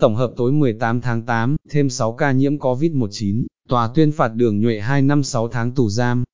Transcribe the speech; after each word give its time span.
Tổng 0.00 0.16
hợp 0.16 0.32
tối 0.36 0.52
18 0.52 1.00
tháng 1.00 1.22
8, 1.22 1.56
thêm 1.70 1.90
6 1.90 2.12
ca 2.12 2.32
nhiễm 2.32 2.56
COVID-19, 2.56 3.44
tòa 3.68 3.90
tuyên 3.94 4.12
phạt 4.12 4.28
đường 4.28 4.60
nhuệ 4.60 4.80
2 4.80 5.02
năm 5.02 5.22
6 5.22 5.48
tháng 5.48 5.74
tù 5.74 5.88
giam. 5.88 6.24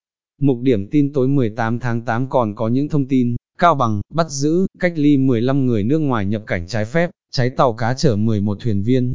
Mục 0.41 0.59
điểm 0.63 0.89
tin 0.91 1.13
tối 1.13 1.29
18 1.29 1.79
tháng 1.79 2.03
8 2.03 2.29
còn 2.29 2.55
có 2.55 2.69
những 2.69 2.89
thông 2.89 3.09
tin, 3.09 3.37
Cao 3.59 3.75
Bằng, 3.75 4.01
bắt 4.15 4.31
giữ, 4.31 4.67
cách 4.79 4.93
ly 4.97 5.17
15 5.17 5.67
người 5.67 5.85
nước 5.85 5.99
ngoài 5.99 6.27
nhập 6.27 6.43
cảnh 6.47 6.67
trái 6.67 6.85
phép, 6.85 7.11
cháy 7.33 7.51
tàu 7.51 7.73
cá 7.73 7.95
chở 7.95 8.17
11 8.17 8.59
thuyền 8.61 8.83
viên. 8.83 9.15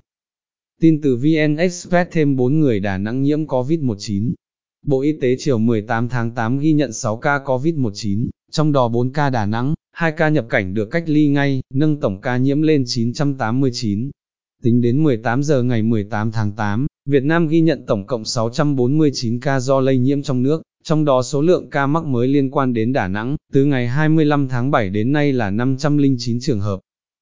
Tin 0.81 1.01
từ 1.01 1.15
VN 1.15 1.55
Express 1.55 2.11
thêm 2.11 2.35
4 2.35 2.59
người 2.59 2.79
Đà 2.79 2.97
Nẵng 2.97 3.23
nhiễm 3.23 3.45
COVID-19. 3.45 4.33
Bộ 4.85 5.01
Y 5.01 5.13
tế 5.21 5.35
chiều 5.39 5.57
18 5.57 6.09
tháng 6.09 6.31
8 6.31 6.59
ghi 6.59 6.73
nhận 6.73 6.93
6 6.93 7.17
ca 7.17 7.39
COVID-19, 7.45 8.29
trong 8.51 8.71
đó 8.71 8.87
4 8.87 9.13
ca 9.13 9.29
Đà 9.29 9.45
Nẵng, 9.45 9.73
2 9.91 10.11
ca 10.11 10.29
nhập 10.29 10.45
cảnh 10.49 10.73
được 10.73 10.85
cách 10.91 11.03
ly 11.07 11.27
ngay, 11.27 11.61
nâng 11.73 11.99
tổng 11.99 12.21
ca 12.21 12.37
nhiễm 12.37 12.61
lên 12.61 12.83
989. 12.87 14.11
Tính 14.63 14.81
đến 14.81 15.03
18 15.03 15.43
giờ 15.43 15.63
ngày 15.63 15.81
18 15.81 16.31
tháng 16.31 16.51
8, 16.51 16.87
Việt 17.05 17.23
Nam 17.23 17.47
ghi 17.47 17.61
nhận 17.61 17.85
tổng 17.87 18.05
cộng 18.07 18.25
649 18.25 19.39
ca 19.39 19.59
do 19.59 19.79
lây 19.79 19.97
nhiễm 19.97 20.23
trong 20.23 20.43
nước, 20.43 20.61
trong 20.83 21.05
đó 21.05 21.21
số 21.21 21.41
lượng 21.41 21.69
ca 21.69 21.87
mắc 21.87 22.05
mới 22.05 22.27
liên 22.27 22.51
quan 22.51 22.73
đến 22.73 22.93
Đà 22.93 23.07
Nẵng, 23.07 23.35
từ 23.53 23.65
ngày 23.65 23.87
25 23.87 24.47
tháng 24.47 24.71
7 24.71 24.89
đến 24.89 25.11
nay 25.11 25.33
là 25.33 25.49
509 25.49 26.39
trường 26.41 26.59
hợp. 26.59 26.79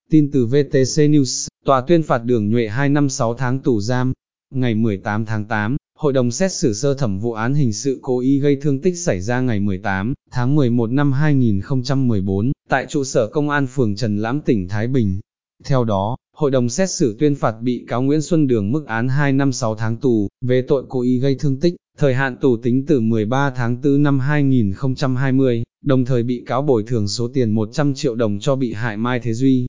Tin 0.09 0.31
từ 0.31 0.45
VTC 0.45 0.97
News, 0.97 1.47
tòa 1.65 1.81
tuyên 1.81 2.03
phạt 2.03 2.23
đường 2.25 2.49
nhuệ 2.49 2.67
2 2.67 2.89
năm 2.89 3.09
6 3.09 3.33
tháng 3.33 3.59
tù 3.59 3.79
giam. 3.79 4.13
Ngày 4.53 4.75
18 4.75 5.25
tháng 5.25 5.45
8, 5.45 5.77
Hội 5.97 6.13
đồng 6.13 6.31
xét 6.31 6.51
xử 6.51 6.73
sơ 6.73 6.93
thẩm 6.93 7.19
vụ 7.19 7.33
án 7.33 7.53
hình 7.53 7.73
sự 7.73 7.99
cố 8.01 8.19
ý 8.19 8.39
gây 8.39 8.55
thương 8.61 8.81
tích 8.81 8.97
xảy 8.97 9.21
ra 9.21 9.41
ngày 9.41 9.59
18 9.59 10.13
tháng 10.31 10.55
11 10.55 10.91
năm 10.91 11.11
2014, 11.11 12.51
tại 12.69 12.85
trụ 12.89 13.03
sở 13.03 13.27
công 13.27 13.49
an 13.49 13.67
phường 13.67 13.95
Trần 13.95 14.17
Lãm 14.17 14.41
tỉnh 14.41 14.67
Thái 14.67 14.87
Bình. 14.87 15.19
Theo 15.65 15.83
đó, 15.83 16.17
hội 16.37 16.51
đồng 16.51 16.69
xét 16.69 16.89
xử 16.89 17.15
tuyên 17.19 17.35
phạt 17.35 17.55
bị 17.61 17.85
cáo 17.87 18.01
Nguyễn 18.01 18.21
Xuân 18.21 18.47
Đường 18.47 18.71
mức 18.71 18.85
án 18.87 19.07
2 19.07 19.33
năm 19.33 19.51
6 19.51 19.75
tháng 19.75 19.97
tù, 19.97 20.27
về 20.41 20.61
tội 20.67 20.83
cố 20.89 21.01
ý 21.01 21.19
gây 21.19 21.35
thương 21.35 21.59
tích, 21.59 21.75
thời 21.97 22.13
hạn 22.13 22.37
tù 22.41 22.57
tính 22.57 22.85
từ 22.87 22.99
13 22.99 23.49
tháng 23.55 23.81
4 23.81 24.03
năm 24.03 24.19
2020, 24.19 25.63
đồng 25.85 26.05
thời 26.05 26.23
bị 26.23 26.43
cáo 26.47 26.61
bồi 26.61 26.83
thường 26.87 27.07
số 27.07 27.27
tiền 27.33 27.51
100 27.51 27.93
triệu 27.93 28.15
đồng 28.15 28.39
cho 28.39 28.55
bị 28.55 28.73
hại 28.73 28.97
Mai 28.97 29.19
Thế 29.19 29.33
Duy. 29.33 29.67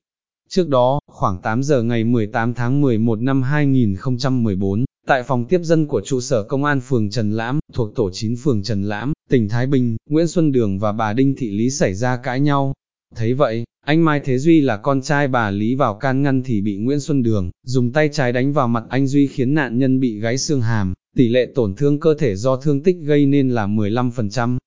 Trước 0.48 0.68
đó, 0.68 1.00
khoảng 1.06 1.42
8 1.42 1.62
giờ 1.62 1.82
ngày 1.82 2.04
18 2.04 2.54
tháng 2.54 2.80
11 2.80 3.20
năm 3.20 3.42
2014, 3.42 4.84
tại 5.06 5.22
phòng 5.22 5.44
tiếp 5.44 5.60
dân 5.62 5.86
của 5.86 6.00
trụ 6.04 6.20
sở 6.20 6.42
công 6.42 6.64
an 6.64 6.80
phường 6.80 7.10
Trần 7.10 7.32
Lãm, 7.32 7.58
thuộc 7.72 7.94
tổ 7.94 8.10
9 8.12 8.36
phường 8.36 8.62
Trần 8.62 8.82
Lãm, 8.82 9.12
tỉnh 9.30 9.48
Thái 9.48 9.66
Bình, 9.66 9.96
Nguyễn 10.10 10.28
Xuân 10.28 10.52
Đường 10.52 10.78
và 10.78 10.92
bà 10.92 11.12
Đinh 11.12 11.34
Thị 11.38 11.50
Lý 11.50 11.70
xảy 11.70 11.94
ra 11.94 12.16
cãi 12.16 12.40
nhau. 12.40 12.72
Thấy 13.16 13.34
vậy, 13.34 13.64
anh 13.88 14.04
Mai 14.04 14.20
Thế 14.20 14.38
Duy 14.38 14.60
là 14.60 14.76
con 14.76 15.02
trai 15.02 15.28
bà 15.28 15.50
Lý 15.50 15.74
vào 15.74 15.94
can 15.94 16.22
ngăn 16.22 16.42
thì 16.42 16.60
bị 16.60 16.76
Nguyễn 16.76 17.00
Xuân 17.00 17.22
Đường, 17.22 17.50
dùng 17.62 17.92
tay 17.92 18.08
trái 18.12 18.32
đánh 18.32 18.52
vào 18.52 18.68
mặt 18.68 18.84
anh 18.88 19.06
Duy 19.06 19.26
khiến 19.26 19.54
nạn 19.54 19.78
nhân 19.78 20.00
bị 20.00 20.20
gãy 20.20 20.38
xương 20.38 20.60
hàm, 20.60 20.94
tỷ 21.16 21.28
lệ 21.28 21.46
tổn 21.54 21.74
thương 21.74 22.00
cơ 22.00 22.14
thể 22.14 22.36
do 22.36 22.56
thương 22.56 22.82
tích 22.82 22.96
gây 23.02 23.26
nên 23.26 23.50
là 23.50 23.66
15%. 23.66 24.58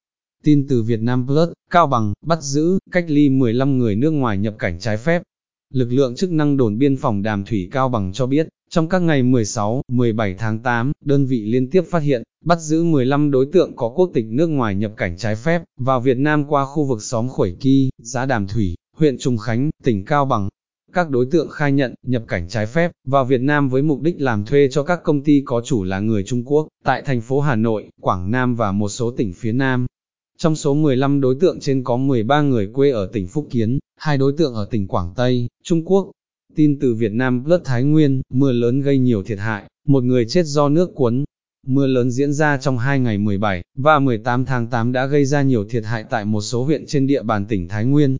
Tin 0.43 0.67
từ 0.67 0.83
Việt 0.83 1.01
Nam 1.01 1.27
Plus, 1.27 1.49
Cao 1.71 1.87
Bằng, 1.87 2.13
bắt 2.25 2.41
giữ, 2.41 2.79
cách 2.91 3.05
ly 3.07 3.29
15 3.29 3.79
người 3.79 3.95
nước 3.95 4.11
ngoài 4.11 4.37
nhập 4.37 4.55
cảnh 4.59 4.79
trái 4.79 4.97
phép. 4.97 5.21
Lực 5.73 5.91
lượng 5.91 6.15
chức 6.15 6.31
năng 6.31 6.57
đồn 6.57 6.77
biên 6.77 6.97
phòng 6.97 7.21
Đàm 7.21 7.45
Thủy 7.45 7.69
Cao 7.71 7.89
Bằng 7.89 8.11
cho 8.13 8.25
biết, 8.25 8.47
trong 8.69 8.89
các 8.89 9.01
ngày 9.01 9.23
16, 9.23 9.81
17 9.91 10.35
tháng 10.37 10.59
8, 10.59 10.91
đơn 11.05 11.25
vị 11.25 11.45
liên 11.45 11.69
tiếp 11.69 11.83
phát 11.89 12.03
hiện, 12.03 12.23
bắt 12.45 12.59
giữ 12.59 12.83
15 12.83 13.31
đối 13.31 13.45
tượng 13.45 13.75
có 13.75 13.89
quốc 13.95 14.11
tịch 14.13 14.25
nước 14.25 14.47
ngoài 14.47 14.75
nhập 14.75 14.91
cảnh 14.97 15.17
trái 15.17 15.35
phép, 15.35 15.61
vào 15.79 16.01
Việt 16.01 16.17
Nam 16.17 16.45
qua 16.47 16.65
khu 16.65 16.83
vực 16.83 17.03
xóm 17.03 17.29
Khuẩy 17.29 17.55
Kỳ, 17.59 17.89
xã 18.03 18.25
Đàm 18.25 18.47
Thủy, 18.47 18.75
huyện 19.01 19.17
Trùng 19.17 19.37
Khánh, 19.37 19.69
tỉnh 19.83 20.05
Cao 20.05 20.25
Bằng. 20.25 20.49
Các 20.93 21.09
đối 21.09 21.25
tượng 21.31 21.49
khai 21.49 21.71
nhận, 21.71 21.93
nhập 22.07 22.23
cảnh 22.27 22.47
trái 22.49 22.65
phép, 22.65 22.91
vào 23.07 23.25
Việt 23.25 23.41
Nam 23.41 23.69
với 23.69 23.81
mục 23.81 24.01
đích 24.01 24.21
làm 24.21 24.45
thuê 24.45 24.67
cho 24.71 24.83
các 24.83 25.03
công 25.03 25.23
ty 25.23 25.41
có 25.45 25.61
chủ 25.61 25.83
là 25.83 25.99
người 25.99 26.23
Trung 26.23 26.43
Quốc, 26.45 26.67
tại 26.83 27.01
thành 27.05 27.21
phố 27.21 27.39
Hà 27.39 27.55
Nội, 27.55 27.89
Quảng 28.01 28.31
Nam 28.31 28.55
và 28.55 28.71
một 28.71 28.89
số 28.89 29.11
tỉnh 29.11 29.33
phía 29.33 29.51
Nam. 29.51 29.85
Trong 30.37 30.55
số 30.55 30.73
15 30.73 31.21
đối 31.21 31.35
tượng 31.39 31.59
trên 31.59 31.83
có 31.83 31.97
13 31.97 32.41
người 32.41 32.67
quê 32.73 32.91
ở 32.91 33.09
tỉnh 33.13 33.27
Phúc 33.27 33.47
Kiến, 33.49 33.79
hai 33.97 34.17
đối 34.17 34.33
tượng 34.37 34.53
ở 34.53 34.65
tỉnh 34.65 34.87
Quảng 34.87 35.13
Tây, 35.15 35.47
Trung 35.63 35.85
Quốc. 35.85 36.11
Tin 36.55 36.79
từ 36.79 36.93
Việt 36.93 37.11
Nam 37.11 37.43
Plus 37.43 37.61
Thái 37.63 37.83
Nguyên, 37.83 38.21
mưa 38.33 38.51
lớn 38.51 38.81
gây 38.81 38.97
nhiều 38.97 39.23
thiệt 39.23 39.39
hại, 39.39 39.63
một 39.87 40.03
người 40.03 40.25
chết 40.25 40.45
do 40.45 40.69
nước 40.69 40.95
cuốn. 40.95 41.23
Mưa 41.67 41.87
lớn 41.87 42.11
diễn 42.11 42.33
ra 42.33 42.57
trong 42.57 42.77
hai 42.77 42.99
ngày 42.99 43.17
17 43.17 43.63
và 43.77 43.99
18 43.99 44.45
tháng 44.45 44.67
8 44.67 44.91
đã 44.91 45.05
gây 45.05 45.25
ra 45.25 45.41
nhiều 45.41 45.65
thiệt 45.69 45.85
hại 45.85 46.03
tại 46.09 46.25
một 46.25 46.41
số 46.41 46.63
huyện 46.63 46.85
trên 46.85 47.07
địa 47.07 47.23
bàn 47.23 47.45
tỉnh 47.45 47.67
Thái 47.67 47.85
Nguyên. 47.85 48.17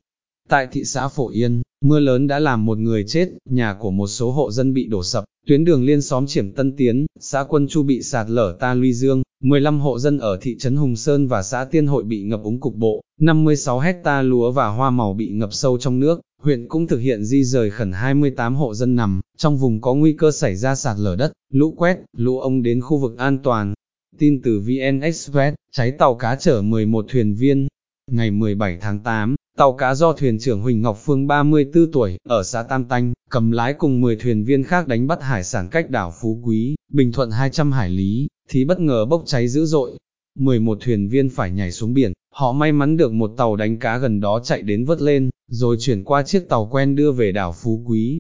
Tại 0.52 0.68
thị 0.72 0.84
xã 0.84 1.08
Phổ 1.08 1.30
Yên, 1.30 1.62
mưa 1.86 2.00
lớn 2.00 2.28
đã 2.28 2.40
làm 2.40 2.66
một 2.66 2.78
người 2.78 3.04
chết, 3.08 3.30
nhà 3.50 3.76
của 3.80 3.92
một 3.92 4.08
số 4.08 4.32
hộ 4.32 4.52
dân 4.52 4.74
bị 4.74 4.88
đổ 4.88 5.04
sập, 5.04 5.24
tuyến 5.48 5.66
đường 5.66 5.86
liên 5.86 6.02
xóm 6.02 6.28
Triển 6.28 6.54
Tân 6.54 6.76
Tiến, 6.78 7.06
xã 7.20 7.44
Quân 7.44 7.68
Chu 7.68 7.84
bị 7.84 8.02
sạt 8.02 8.30
lở 8.30 8.58
ta 8.60 8.74
luy 8.74 8.94
dương, 8.94 9.22
15 9.44 9.80
hộ 9.80 10.00
dân 10.00 10.18
ở 10.18 10.38
thị 10.42 10.58
trấn 10.60 10.76
Hùng 10.76 10.96
Sơn 10.96 11.28
và 11.28 11.44
xã 11.44 11.66
Tiên 11.66 11.88
Hội 11.88 12.04
bị 12.04 12.24
ngập 12.24 12.44
úng 12.44 12.60
cục 12.60 12.76
bộ, 12.76 13.02
56 13.20 13.80
hecta 13.80 14.22
lúa 14.22 14.52
và 14.52 14.68
hoa 14.68 14.90
màu 14.90 15.14
bị 15.14 15.30
ngập 15.30 15.54
sâu 15.54 15.78
trong 15.78 16.00
nước, 16.00 16.22
huyện 16.42 16.68
cũng 16.68 16.88
thực 16.88 16.98
hiện 16.98 17.24
di 17.24 17.44
rời 17.44 17.70
khẩn 17.70 17.92
28 17.92 18.56
hộ 18.56 18.74
dân 18.74 18.96
nằm, 18.96 19.22
trong 19.38 19.58
vùng 19.58 19.82
có 19.82 19.94
nguy 19.94 20.14
cơ 20.14 20.32
xảy 20.32 20.56
ra 20.56 20.76
sạt 20.76 21.00
lở 21.00 21.16
đất, 21.16 21.32
lũ 21.54 21.74
quét, 21.78 21.98
lũ 22.18 22.40
ống 22.40 22.64
đến 22.64 22.82
khu 22.82 22.98
vực 22.98 23.18
an 23.18 23.40
toàn. 23.44 23.74
Tin 24.18 24.42
từ 24.44 24.60
VN 24.60 25.00
Express, 25.00 25.56
cháy 25.72 25.92
tàu 25.92 26.16
cá 26.16 26.36
chở 26.36 26.62
11 26.62 27.06
thuyền 27.10 27.36
viên. 27.36 27.68
Ngày 28.12 28.32
17 28.32 28.78
tháng 28.82 29.00
8, 29.00 29.36
tàu 29.58 29.74
cá 29.74 29.96
do 29.96 30.14
thuyền 30.14 30.40
trưởng 30.40 30.62
Huỳnh 30.62 30.82
Ngọc 30.82 30.98
Phương 31.06 31.28
34 31.28 31.92
tuổi, 31.92 32.18
ở 32.24 32.44
xã 32.44 32.64
Tam 32.64 32.86
Tanh, 32.86 33.14
cầm 33.30 33.52
lái 33.52 33.74
cùng 33.74 34.02
10 34.02 34.16
thuyền 34.16 34.44
viên 34.44 34.64
khác 34.64 34.88
đánh 34.88 35.08
bắt 35.08 35.22
hải 35.22 35.44
sản 35.44 35.68
cách 35.72 35.90
đảo 35.90 36.14
Phú 36.22 36.42
Quý, 36.44 36.76
Bình 36.94 37.12
Thuận 37.12 37.32
200 37.32 37.72
hải 37.72 37.90
lý, 37.90 38.28
thì 38.50 38.66
bất 38.66 38.80
ngờ 38.80 39.06
bốc 39.06 39.24
cháy 39.26 39.48
dữ 39.48 39.66
dội. 39.66 39.92
11 40.40 40.78
thuyền 40.82 41.10
viên 41.10 41.30
phải 41.30 41.52
nhảy 41.52 41.72
xuống 41.72 41.94
biển, 41.94 42.14
họ 42.34 42.52
may 42.52 42.72
mắn 42.72 42.98
được 42.98 43.12
một 43.12 43.32
tàu 43.38 43.56
đánh 43.56 43.80
cá 43.80 43.98
gần 43.98 44.20
đó 44.20 44.40
chạy 44.44 44.62
đến 44.62 44.86
vớt 44.86 45.02
lên, 45.02 45.30
rồi 45.48 45.78
chuyển 45.80 46.04
qua 46.04 46.24
chiếc 46.24 46.50
tàu 46.50 46.70
quen 46.72 46.96
đưa 46.96 47.12
về 47.12 47.32
đảo 47.32 47.56
Phú 47.64 47.84
Quý. 47.88 48.18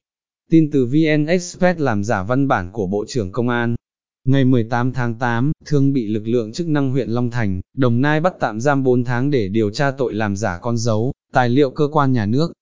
Tin 0.49 0.71
từ 0.71 0.85
VN 0.85 1.25
Express 1.25 1.79
làm 1.79 2.03
giả 2.03 2.23
văn 2.23 2.47
bản 2.47 2.71
của 2.71 2.87
Bộ 2.87 3.05
trưởng 3.07 3.31
Công 3.31 3.49
an. 3.49 3.75
Ngày 4.27 4.45
18 4.45 4.91
tháng 4.91 5.15
8, 5.15 5.51
Thương 5.65 5.93
bị 5.93 6.07
lực 6.07 6.27
lượng 6.27 6.51
chức 6.51 6.67
năng 6.67 6.91
huyện 6.91 7.09
Long 7.09 7.31
Thành, 7.31 7.61
Đồng 7.77 8.01
Nai 8.01 8.19
bắt 8.21 8.33
tạm 8.39 8.61
giam 8.61 8.83
4 8.83 9.03
tháng 9.03 9.31
để 9.31 9.47
điều 9.47 9.71
tra 9.71 9.91
tội 9.91 10.13
làm 10.13 10.35
giả 10.35 10.59
con 10.61 10.77
dấu, 10.77 11.11
tài 11.33 11.49
liệu 11.49 11.69
cơ 11.71 11.87
quan 11.91 12.13
nhà 12.13 12.25
nước. 12.25 12.53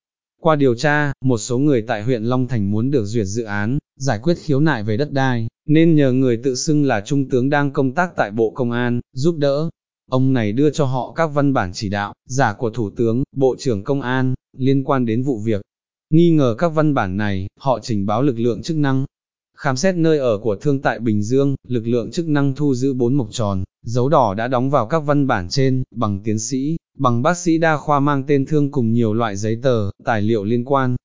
Qua 0.42 0.56
điều 0.56 0.76
tra, 0.76 1.14
một 1.26 1.38
số 1.38 1.58
người 1.58 1.82
tại 1.82 2.04
huyện 2.04 2.24
Long 2.24 2.48
Thành 2.48 2.72
muốn 2.72 2.92
được 2.92 3.06
duyệt 3.06 3.26
dự 3.26 3.44
án, 3.44 3.78
giải 3.98 4.20
quyết 4.24 4.38
khiếu 4.38 4.60
nại 4.60 4.84
về 4.84 4.98
đất 4.98 5.12
đai, 5.12 5.48
nên 5.66 5.96
nhờ 5.96 6.12
người 6.12 6.38
tự 6.44 6.56
xưng 6.56 6.86
là 6.86 7.02
Trung 7.02 7.30
tướng 7.30 7.50
đang 7.50 7.74
công 7.74 7.94
tác 7.94 8.16
tại 8.16 8.32
Bộ 8.32 8.52
Công 8.56 8.72
an, 8.72 9.00
giúp 9.14 9.36
đỡ. 9.38 9.70
Ông 10.10 10.34
này 10.34 10.52
đưa 10.52 10.70
cho 10.70 10.86
họ 10.86 11.14
các 11.16 11.28
văn 11.28 11.54
bản 11.54 11.72
chỉ 11.74 11.90
đạo, 11.90 12.14
giả 12.30 12.54
của 12.54 12.70
Thủ 12.70 12.90
tướng, 12.90 13.24
Bộ 13.36 13.56
trưởng 13.60 13.84
Công 13.84 14.02
an, 14.02 14.34
liên 14.58 14.84
quan 14.84 15.06
đến 15.06 15.24
vụ 15.24 15.40
việc. 15.40 15.62
Nghi 16.10 16.32
ngờ 16.32 16.56
các 16.58 16.70
văn 16.70 16.94
bản 16.94 17.18
này, 17.18 17.48
họ 17.60 17.80
trình 17.80 18.06
báo 18.06 18.22
lực 18.22 18.40
lượng 18.40 18.62
chức 18.62 18.78
năng. 18.78 19.06
Khám 19.62 19.76
xét 19.76 19.96
nơi 19.96 20.18
ở 20.18 20.38
của 20.38 20.56
thương 20.56 20.82
tại 20.82 21.00
Bình 21.00 21.24
Dương, 21.24 21.56
lực 21.68 21.88
lượng 21.88 22.12
chức 22.12 22.28
năng 22.28 22.56
thu 22.56 22.76
giữ 22.76 22.94
bốn 22.94 23.14
mộc 23.14 23.28
tròn, 23.32 23.64
dấu 23.86 24.10
đỏ 24.10 24.34
đã 24.34 24.48
đóng 24.48 24.70
vào 24.70 24.88
các 24.88 25.00
văn 25.00 25.28
bản 25.28 25.50
trên, 25.50 25.84
bằng 25.96 26.20
tiến 26.24 26.40
sĩ, 26.40 26.78
bằng 26.98 27.22
bác 27.22 27.38
sĩ 27.38 27.58
đa 27.58 27.78
khoa 27.78 28.00
mang 28.00 28.24
tên 28.28 28.46
thương 28.46 28.72
cùng 28.72 28.94
nhiều 28.94 29.14
loại 29.14 29.36
giấy 29.36 29.60
tờ, 29.64 29.90
tài 30.04 30.22
liệu 30.22 30.44
liên 30.44 30.66
quan. 30.66 30.96